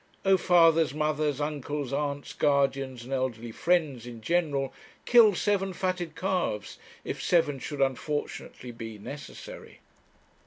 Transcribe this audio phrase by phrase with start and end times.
[0.25, 4.73] Oh, fathers, mothers, uncles, aunts, guardians, and elderly friends in general,
[5.05, 9.79] kill seven fatted calves if seven should unfortunately be necessary!